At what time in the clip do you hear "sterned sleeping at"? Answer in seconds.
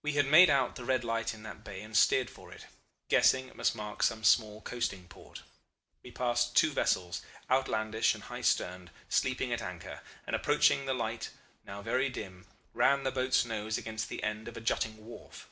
8.40-9.60